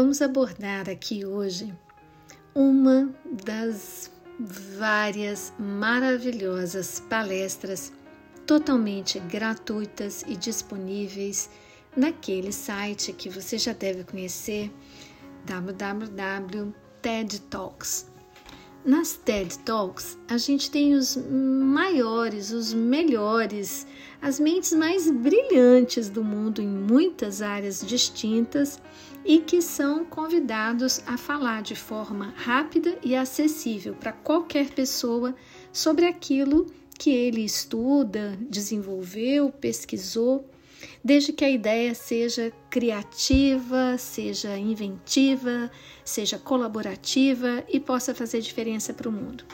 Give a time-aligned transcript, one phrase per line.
[0.00, 1.74] Vamos abordar aqui hoje
[2.54, 3.12] uma
[3.44, 7.92] das várias maravilhosas palestras
[8.46, 11.50] totalmente gratuitas e disponíveis
[11.96, 14.72] naquele site que você já deve conhecer,
[15.46, 18.06] www.TED Talks.
[18.84, 23.84] Nas TED Talks, a gente tem os maiores, os melhores,
[24.22, 28.80] as mentes mais brilhantes do mundo em muitas áreas distintas
[29.28, 35.34] e que são convidados a falar de forma rápida e acessível para qualquer pessoa
[35.70, 36.64] sobre aquilo
[36.98, 40.48] que ele estuda, desenvolveu, pesquisou
[41.04, 45.70] desde que a ideia seja criativa, seja inventiva,
[46.02, 49.44] seja colaborativa e possa fazer diferença para o mundo.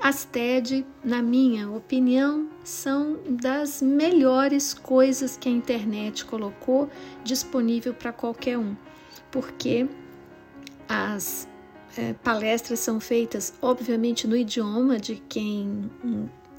[0.00, 6.88] As TED, na minha opinião, são das melhores coisas que a internet colocou
[7.24, 8.76] disponível para qualquer um,
[9.30, 9.86] porque
[10.88, 11.48] as
[11.96, 15.90] é, palestras são feitas, obviamente, no idioma de quem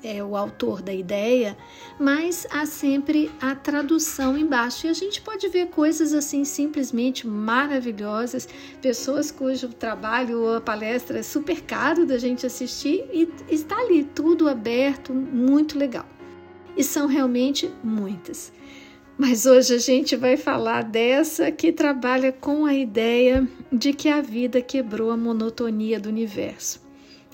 [0.03, 1.57] é o autor da ideia,
[1.99, 4.87] mas há sempre a tradução embaixo.
[4.87, 8.47] E a gente pode ver coisas assim simplesmente maravilhosas,
[8.81, 14.03] pessoas cujo trabalho ou a palestra é super caro da gente assistir e está ali
[14.03, 16.05] tudo aberto, muito legal.
[16.77, 18.53] E são realmente muitas.
[19.19, 24.21] Mas hoje a gente vai falar dessa que trabalha com a ideia de que a
[24.21, 26.81] vida quebrou a monotonia do universo.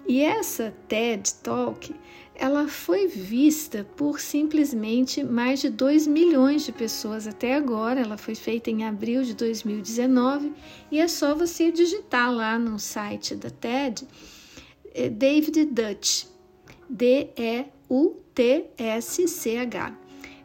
[0.07, 1.93] E essa TED Talk
[2.33, 8.01] ela foi vista por simplesmente mais de 2 milhões de pessoas até agora.
[8.01, 10.53] Ela foi feita em abril de 2019
[10.91, 14.07] e é só você digitar lá no site da TED
[14.91, 16.23] é David Dutch,
[16.89, 17.65] D-E-U-T-S-C-H.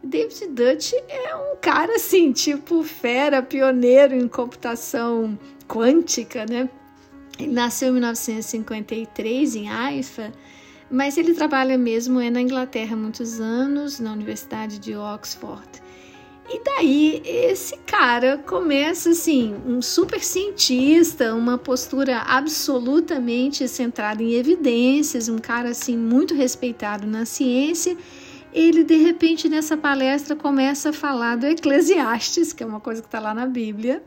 [0.02, 5.38] David Dutch é um cara assim, tipo fera, pioneiro em computação
[5.68, 6.68] quântica, né?
[7.38, 10.32] Ele nasceu em 1953 em Haifa
[10.90, 15.80] mas ele trabalha mesmo é na Inglaterra há muitos anos, na Universidade de Oxford.
[16.52, 25.28] E daí esse cara começa assim, um super cientista, uma postura absolutamente centrada em evidências,
[25.28, 27.96] um cara assim muito respeitado na ciência.
[28.52, 33.08] Ele de repente nessa palestra começa a falar do Eclesiastes, que é uma coisa que
[33.08, 34.02] está lá na Bíblia,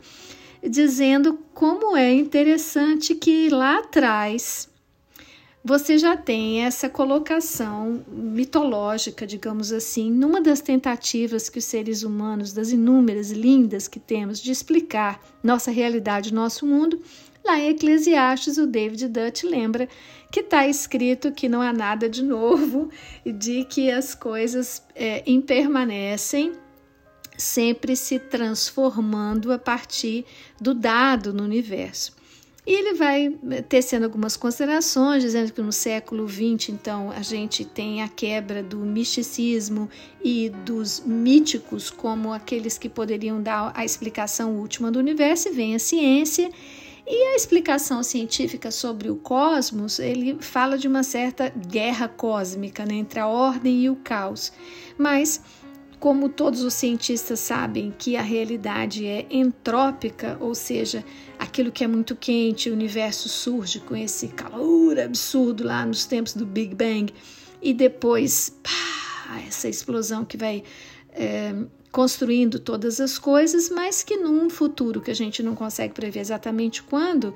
[0.61, 4.69] dizendo como é interessante que lá atrás
[5.65, 12.51] você já tem essa colocação mitológica, digamos assim, numa das tentativas que os seres humanos,
[12.51, 17.01] das inúmeras lindas que temos de explicar nossa realidade, nosso mundo,
[17.45, 19.87] lá em Eclesiastes, o David Dutt lembra
[20.33, 22.89] que está escrito que não há nada de novo
[23.23, 26.53] e de que as coisas é, impermanecem
[27.37, 30.25] sempre se transformando a partir
[30.59, 32.15] do dado no universo.
[32.65, 37.63] E ele vai eh, tecendo algumas considerações, dizendo que no século XX, então, a gente
[37.63, 39.87] tem a quebra do misticismo
[40.23, 45.75] e dos míticos como aqueles que poderiam dar a explicação última do universo, e vem
[45.75, 46.49] a ciência.
[47.05, 52.95] E a explicação científica sobre o cosmos, ele fala de uma certa guerra cósmica né,
[52.95, 54.53] entre a ordem e o caos.
[54.97, 55.41] Mas
[55.99, 61.03] como todos os cientistas sabem que a realidade é entrópica, ou seja,
[61.39, 66.33] aquilo que é muito quente, o universo surge com esse calor absurdo lá nos tempos
[66.33, 67.13] do Big Bang,
[67.61, 70.63] e depois pá, essa explosão que vai
[71.11, 71.55] é,
[71.93, 76.83] construindo todas as coisas, mas que num futuro que a gente não consegue prever exatamente
[76.83, 77.33] quando,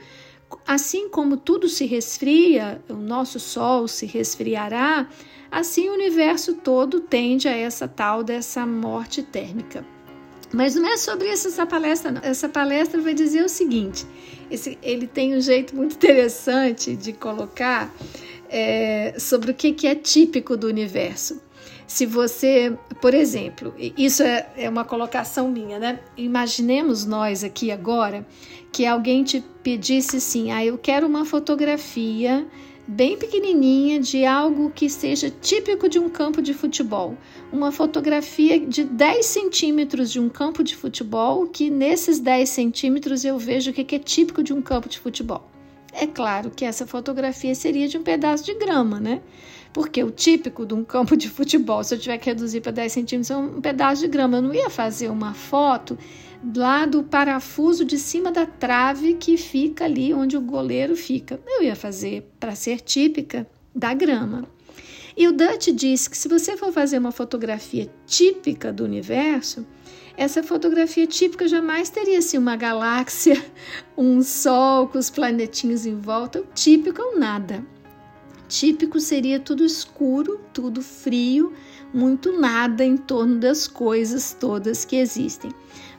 [0.68, 5.08] assim como tudo se resfria, o nosso Sol se resfriará
[5.52, 9.86] Assim, o universo todo tende a essa tal dessa morte térmica.
[10.54, 12.22] Mas não é sobre isso essa palestra, não.
[12.22, 14.06] Essa palestra vai dizer o seguinte:
[14.52, 17.94] esse, ele tem um jeito muito interessante de colocar
[18.50, 21.42] é, sobre o que, que é típico do universo.
[21.88, 26.00] Se você, por exemplo, isso é, é uma colocação minha, né?
[26.18, 28.28] Imaginemos nós aqui agora
[28.74, 32.46] que alguém te pedisse assim: ah, eu quero uma fotografia
[32.86, 37.18] bem pequenininha de algo que seja típico de um campo de futebol.
[37.52, 43.38] Uma fotografia de 10 centímetros de um campo de futebol, que nesses 10 centímetros eu
[43.38, 45.50] vejo o que é típico de um campo de futebol.
[45.94, 49.22] É claro que essa fotografia seria de um pedaço de grama, né?
[49.74, 52.92] Porque o típico de um campo de futebol, se eu tiver que reduzir para 10
[52.92, 54.38] centímetros, é um pedaço de grama.
[54.38, 55.98] Eu não ia fazer uma foto
[56.56, 61.40] lá do parafuso de cima da trave que fica ali onde o goleiro fica.
[61.46, 64.48] Eu ia fazer para ser típica da grama.
[65.16, 69.66] E o Dutch diz que se você for fazer uma fotografia típica do universo,
[70.16, 73.44] essa fotografia típica jamais teria assim uma galáxia,
[73.98, 76.42] um sol com os planetinhos em volta.
[76.42, 77.66] O típico é um nada.
[78.48, 81.52] Típico seria tudo escuro, tudo frio,
[81.94, 85.52] muito nada em torno das coisas todas que existem.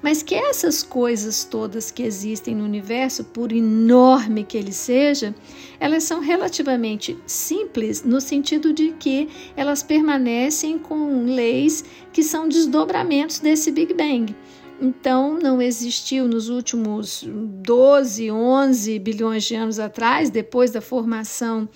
[0.03, 5.35] Mas que essas coisas todas que existem no universo, por enorme que ele seja,
[5.79, 13.41] elas são relativamente simples no sentido de que elas permanecem com leis que são desdobramentos
[13.41, 14.35] desse Big Bang.
[14.81, 21.69] Então, não existiu nos últimos 12, 11 bilhões de anos atrás, depois da formação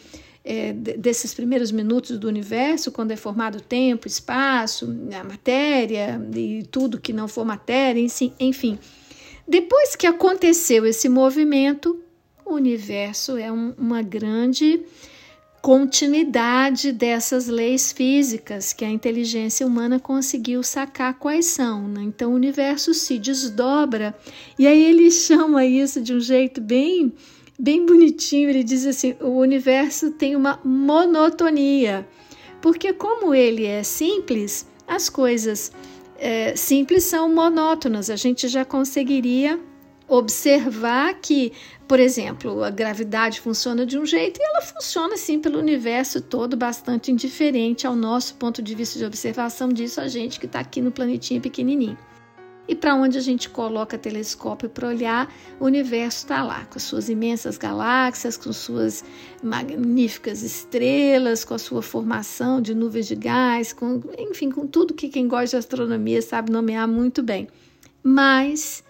[0.44, 4.86] é, desses primeiros minutos do universo, quando é formado tempo, espaço,
[5.18, 8.04] a matéria e tudo que não for matéria,
[8.40, 8.78] enfim.
[9.46, 12.00] Depois que aconteceu esse movimento,
[12.44, 14.80] o universo é um, uma grande
[15.60, 21.86] continuidade dessas leis físicas que a inteligência humana conseguiu sacar quais são.
[21.86, 22.02] Né?
[22.02, 24.12] Então o universo se desdobra
[24.58, 27.12] e aí ele chama isso de um jeito bem
[27.62, 32.06] bem bonitinho, ele diz assim: o universo tem uma monotonia,
[32.60, 35.70] porque, como ele é simples, as coisas
[36.18, 38.10] é, simples são monótonas.
[38.10, 39.60] A gente já conseguiria
[40.08, 41.52] observar que,
[41.86, 46.56] por exemplo, a gravidade funciona de um jeito e ela funciona assim pelo universo todo,
[46.56, 50.82] bastante indiferente ao nosso ponto de vista de observação disso, a gente que está aqui
[50.82, 51.96] no planetinho pequenininho
[52.72, 55.30] e para onde a gente coloca telescópio para olhar,
[55.60, 59.04] o universo está lá, com as suas imensas galáxias, com suas
[59.42, 65.10] magníficas estrelas, com a sua formação de nuvens de gás, com, enfim, com tudo que
[65.10, 67.46] quem gosta de astronomia sabe nomear muito bem.
[68.02, 68.82] Mas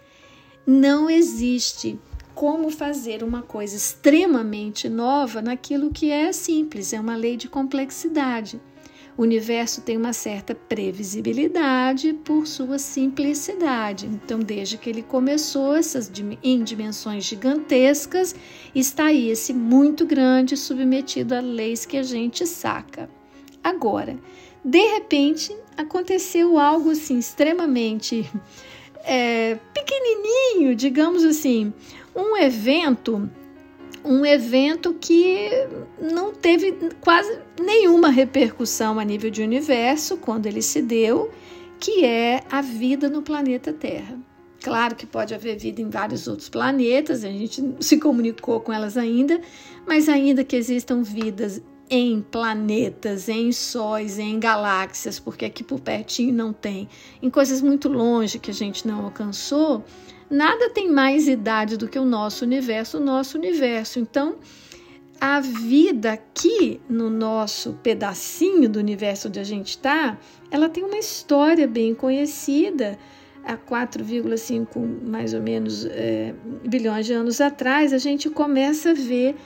[0.64, 1.98] não existe
[2.36, 8.60] como fazer uma coisa extremamente nova naquilo que é simples, é uma lei de complexidade.
[9.16, 14.06] O universo tem uma certa previsibilidade por sua simplicidade.
[14.06, 16.10] Então, desde que ele começou essas
[16.42, 18.34] em dimensões gigantescas,
[18.74, 23.08] está aí esse muito grande submetido a leis que a gente saca.
[23.62, 24.18] Agora,
[24.64, 28.28] de repente, aconteceu algo assim extremamente
[29.04, 31.72] é, pequenininho, digamos assim,
[32.14, 33.30] um evento
[34.04, 35.48] um evento que
[36.00, 41.30] não teve quase nenhuma repercussão a nível de universo quando ele se deu,
[41.78, 44.18] que é a vida no planeta Terra.
[44.62, 48.72] Claro que pode haver vida em vários outros planetas, a gente não se comunicou com
[48.72, 49.40] elas ainda,
[49.86, 51.60] mas ainda que existam vidas
[51.90, 56.88] em planetas, em sóis, em galáxias, porque aqui por pertinho não tem,
[57.20, 59.84] em coisas muito longe que a gente não alcançou,
[60.32, 63.98] Nada tem mais idade do que o nosso universo, o nosso universo.
[63.98, 64.36] Então,
[65.20, 70.18] a vida aqui no nosso pedacinho do universo onde a gente está,
[70.50, 72.98] ela tem uma história bem conhecida.
[73.44, 76.34] Há 4,5 mais ou menos é,
[76.66, 79.36] bilhões de anos atrás, a gente começa a ver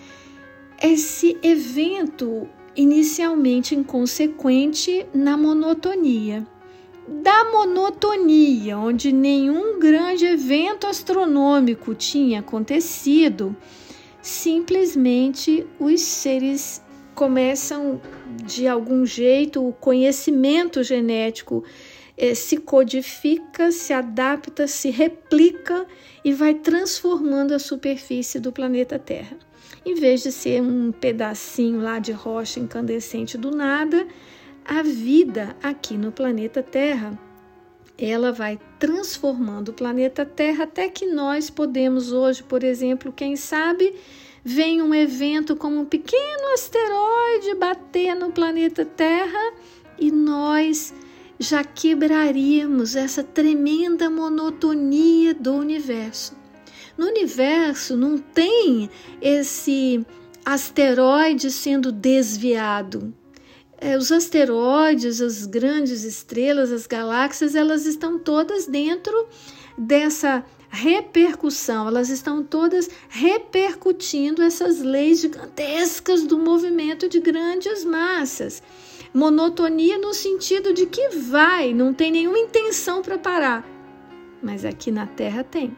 [0.81, 6.47] esse evento inicialmente inconsequente na monotonia
[7.09, 13.57] da monotonia, onde nenhum grande evento astronômico tinha acontecido,
[14.21, 16.83] simplesmente os seres
[17.15, 18.01] começam
[18.45, 21.65] de algum jeito, o conhecimento genético
[22.17, 25.87] eh, se codifica, se adapta, se replica
[26.25, 29.37] e vai transformando a superfície do planeta Terra.
[29.85, 34.07] Em vez de ser um pedacinho lá de rocha incandescente do nada,
[34.69, 37.19] a vida aqui no planeta Terra,
[37.97, 43.95] ela vai transformando o planeta Terra até que nós podemos hoje, por exemplo, quem sabe,
[44.45, 49.53] vem um evento como um pequeno asteroide bater no planeta Terra
[49.99, 50.93] e nós
[51.39, 56.37] já quebraríamos essa tremenda monotonia do universo.
[56.99, 60.05] No universo não tem esse
[60.45, 63.15] asteroide sendo desviado
[63.79, 69.29] é, os asteroides, as grandes estrelas, as galáxias, elas estão todas dentro
[69.77, 78.63] dessa repercussão, elas estão todas repercutindo essas leis gigantescas do movimento de grandes massas.
[79.13, 83.67] Monotonia no sentido de que vai, não tem nenhuma intenção para parar.
[84.43, 85.77] Mas aqui na Terra tem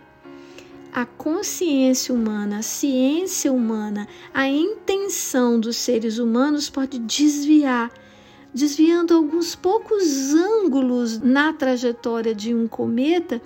[1.00, 7.88] a consciência humana, a ciência humana, a intenção dos seres humanos pode desviar,
[8.52, 13.40] desviando alguns poucos ângulos na trajetória de um cometa.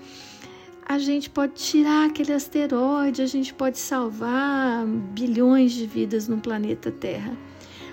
[0.83, 6.91] A gente pode tirar aquele asteroide, a gente pode salvar bilhões de vidas no planeta
[6.91, 7.37] Terra.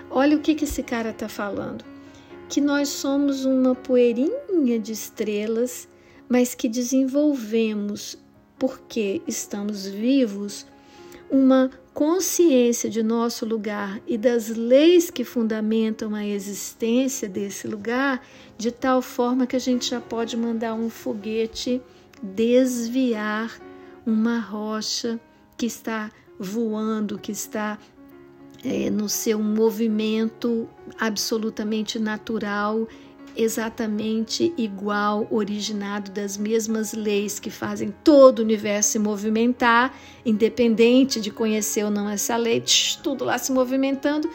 [0.08, 1.84] Olha o que, que esse cara está falando:
[2.48, 5.86] que nós somos uma poeirinha de estrelas
[6.30, 8.16] mas que desenvolvemos,
[8.60, 10.66] porque estamos vivos,
[11.30, 18.22] uma consciência de nosso lugar e das leis que fundamentam a existência desse lugar,
[18.58, 21.80] de tal forma que a gente já pode mandar um foguete
[22.22, 23.58] desviar
[24.04, 25.18] uma rocha
[25.56, 27.78] que está voando, que está
[28.62, 32.86] é, no seu movimento absolutamente natural
[33.36, 39.94] exatamente igual, originado das mesmas leis que fazem todo o universo se movimentar,
[40.24, 42.62] independente de conhecer ou não essa lei,
[43.02, 44.28] tudo lá se movimentando.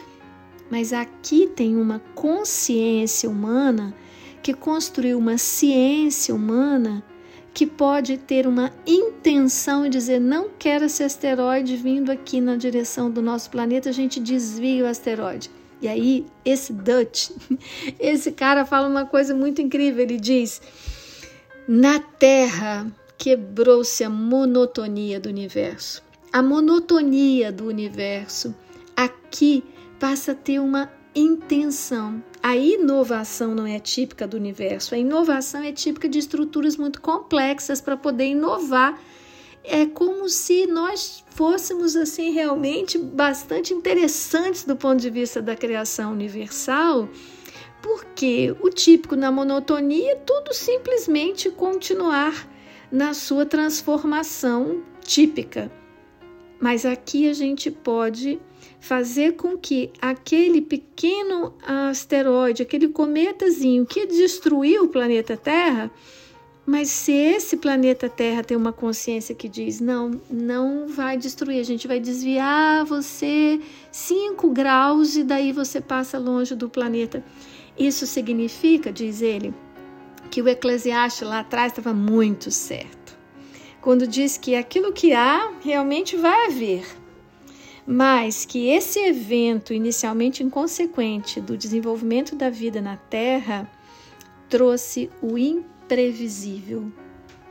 [0.70, 3.94] Mas aqui tem uma consciência humana
[4.42, 7.04] que construiu uma ciência humana
[7.56, 13.10] que pode ter uma intenção e dizer: não quero esse asteroide vindo aqui na direção
[13.10, 15.50] do nosso planeta, a gente desvia o asteroide.
[15.80, 17.30] E aí, esse Dutch,
[18.00, 20.02] esse cara fala uma coisa muito incrível.
[20.02, 20.60] Ele diz:
[21.68, 22.86] Na Terra
[23.18, 26.02] quebrou-se a monotonia do universo.
[26.32, 28.54] A monotonia do universo
[28.96, 29.64] aqui
[29.98, 32.22] passa a ter uma intenção.
[32.42, 37.80] A inovação não é típica do universo, a inovação é típica de estruturas muito complexas
[37.80, 39.00] para poder inovar
[39.66, 46.12] é como se nós fôssemos assim realmente bastante interessantes do ponto de vista da criação
[46.12, 47.08] universal,
[47.82, 52.48] porque o típico na monotonia é tudo simplesmente continuar
[52.90, 55.70] na sua transformação típica.
[56.60, 58.40] Mas aqui a gente pode
[58.80, 65.90] fazer com que aquele pequeno asteroide, aquele cometazinho que destruiu o planeta Terra,
[66.66, 71.64] mas se esse planeta Terra tem uma consciência que diz: não, não vai destruir, a
[71.64, 73.60] gente vai desviar você
[73.92, 77.24] 5 graus e daí você passa longe do planeta.
[77.78, 79.54] Isso significa, diz ele,
[80.28, 83.16] que o Eclesiastes lá atrás estava muito certo.
[83.80, 86.84] Quando diz que aquilo que há realmente vai haver,
[87.86, 93.70] mas que esse evento inicialmente inconsequente do desenvolvimento da vida na Terra
[94.48, 96.90] trouxe o impossível previsível,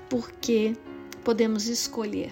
[0.10, 0.76] porque
[1.24, 2.32] podemos escolher.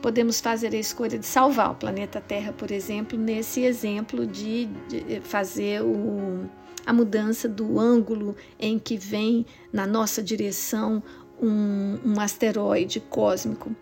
[0.00, 5.20] Podemos fazer a escolha de salvar o planeta Terra, por exemplo, nesse exemplo de, de
[5.20, 6.48] fazer o,
[6.84, 11.02] a mudança do ângulo em que vem na nossa direção
[11.40, 13.74] um, um asteroide cósmico.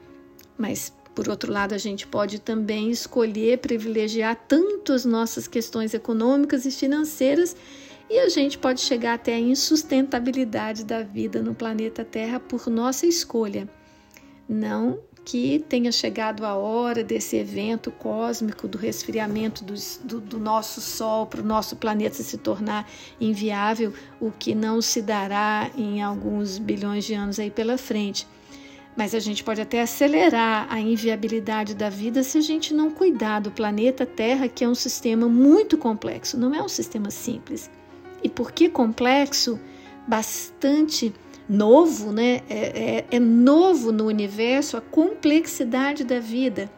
[0.58, 6.64] Mas por outro lado, a gente pode também escolher privilegiar tanto as nossas questões econômicas
[6.64, 7.56] e financeiras
[8.10, 13.06] e a gente pode chegar até a insustentabilidade da vida no planeta Terra por nossa
[13.06, 13.68] escolha.
[14.48, 20.80] Não que tenha chegado a hora desse evento cósmico do resfriamento do, do, do nosso
[20.80, 22.90] Sol para o nosso planeta se tornar
[23.20, 28.26] inviável, o que não se dará em alguns bilhões de anos aí pela frente.
[28.96, 33.38] Mas a gente pode até acelerar a inviabilidade da vida se a gente não cuidar
[33.38, 37.70] do planeta Terra, que é um sistema muito complexo, não é um sistema simples.
[38.22, 39.58] E por que complexo?
[40.06, 41.12] Bastante
[41.48, 42.42] novo, né?
[42.48, 46.70] É, é, é novo no universo a complexidade da vida,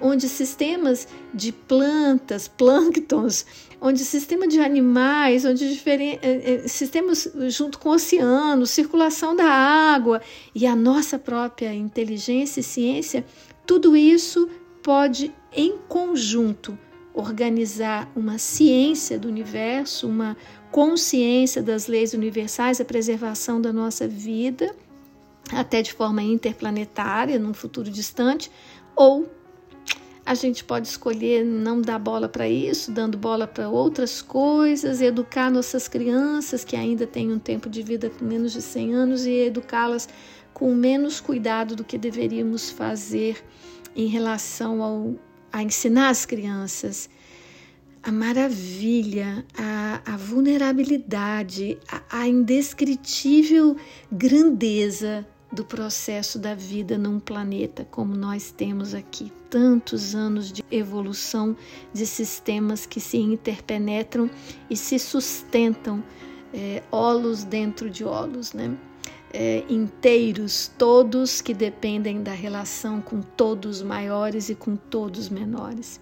[0.00, 3.44] onde sistemas de plantas, plânctons,
[3.80, 9.44] onde sistema de animais, onde diferentes é, é, sistemas junto com o oceano, circulação da
[9.44, 10.22] água
[10.54, 13.26] e a nossa própria inteligência e ciência,
[13.66, 14.48] tudo isso
[14.82, 16.78] pode em conjunto
[17.14, 20.36] organizar uma ciência do universo, uma
[20.70, 24.74] consciência das leis universais, a preservação da nossa vida,
[25.52, 28.50] até de forma interplanetária, num futuro distante,
[28.96, 29.30] ou
[30.26, 35.50] a gente pode escolher não dar bola para isso, dando bola para outras coisas, educar
[35.50, 39.30] nossas crianças que ainda têm um tempo de vida com menos de 100 anos e
[39.30, 40.08] educá-las
[40.52, 43.44] com menos cuidado do que deveríamos fazer
[43.94, 45.14] em relação ao,
[45.54, 47.08] a ensinar as crianças
[48.02, 53.76] a maravilha, a, a vulnerabilidade, a, a indescritível
[54.12, 59.32] grandeza do processo da vida num planeta como nós temos aqui.
[59.48, 61.56] Tantos anos de evolução
[61.92, 64.28] de sistemas que se interpenetram
[64.68, 66.02] e se sustentam,
[66.52, 68.76] é, olos dentro de olos, né?
[69.36, 76.00] É, inteiros, todos que dependem da relação com todos maiores e com todos menores.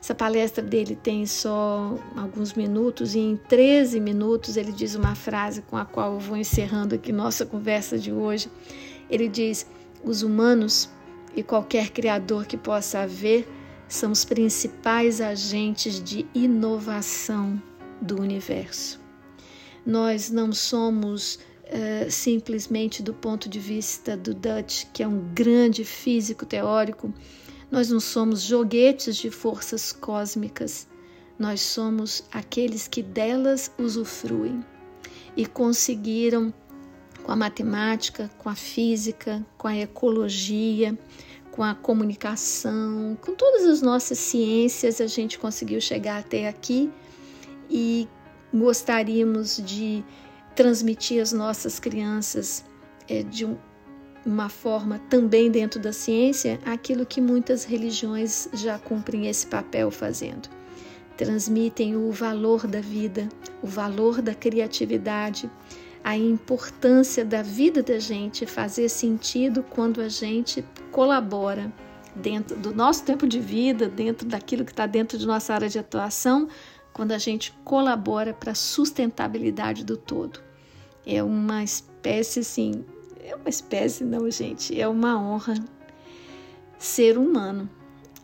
[0.00, 5.62] Essa palestra dele tem só alguns minutos e em 13 minutos ele diz uma frase
[5.62, 8.48] com a qual eu vou encerrando aqui nossa conversa de hoje.
[9.10, 9.66] Ele diz:
[10.04, 10.88] "Os humanos
[11.34, 13.48] e qualquer criador que possa haver
[13.88, 17.60] são os principais agentes de inovação
[18.00, 19.00] do universo.
[19.84, 21.38] Nós não somos
[21.70, 27.12] uh, simplesmente do ponto de vista do Dutch, que é um grande físico teórico.
[27.70, 30.88] Nós não somos joguetes de forças cósmicas,
[31.38, 34.64] nós somos aqueles que delas usufruem
[35.36, 36.52] e conseguiram,
[37.22, 40.98] com a matemática, com a física, com a ecologia,
[41.50, 46.90] com a comunicação, com todas as nossas ciências, a gente conseguiu chegar até aqui
[47.68, 48.08] e
[48.52, 50.04] gostaríamos de
[50.54, 52.64] transmitir às nossas crianças
[53.08, 53.56] é, de um,
[54.24, 60.48] uma forma também dentro da ciência aquilo que muitas religiões já cumprem esse papel fazendo.
[61.16, 63.28] Transmitem o valor da vida,
[63.62, 65.50] o valor da criatividade,
[66.02, 71.70] a importância da vida da gente fazer sentido quando a gente colabora
[72.14, 75.78] dentro do nosso tempo de vida, dentro daquilo que está dentro de nossa área de
[75.78, 76.48] atuação,
[76.92, 80.40] quando a gente colabora para a sustentabilidade do todo.
[81.06, 82.84] É uma espécie, assim,
[83.22, 85.54] é uma espécie, não, gente, é uma honra
[86.78, 87.68] ser humano,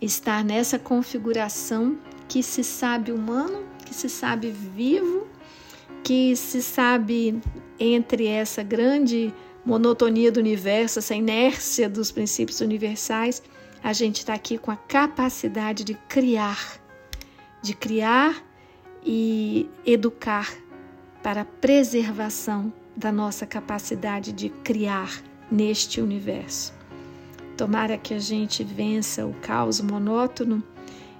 [0.00, 5.26] estar nessa configuração que se sabe humano, que se sabe vivo,
[6.02, 7.40] que se sabe
[7.78, 9.32] entre essa grande
[9.64, 13.42] monotonia do universo, essa inércia dos princípios universais,
[13.82, 16.80] a gente está aqui com a capacidade de criar,
[17.62, 18.42] de criar
[19.06, 20.52] e educar
[21.22, 26.74] para a preservação da nossa capacidade de criar neste universo.
[27.56, 30.62] Tomara que a gente vença o caos monótono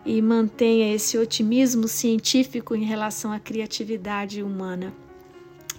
[0.05, 4.93] e mantenha esse otimismo científico em relação à criatividade humana.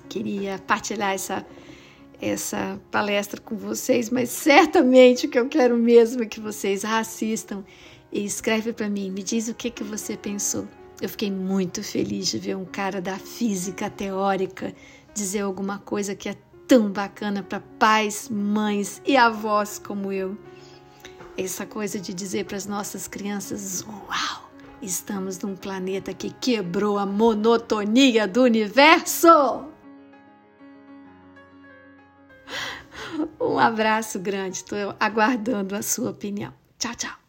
[0.08, 1.46] Queria partilhar essa
[2.20, 7.64] essa palestra com vocês, mas certamente o que eu quero mesmo é que vocês assistam
[8.12, 10.68] e escreve para mim, me diz o que que você pensou.
[11.00, 14.74] Eu fiquei muito feliz de ver um cara da física teórica
[15.14, 16.36] dizer alguma coisa que é
[16.68, 20.38] tão bacana para pais, mães e avós como eu.
[21.38, 27.06] Essa coisa de dizer para as nossas crianças: Uau, estamos num planeta que quebrou a
[27.06, 29.28] monotonia do universo!
[33.40, 36.54] Um abraço grande, estou aguardando a sua opinião.
[36.78, 37.27] Tchau, tchau.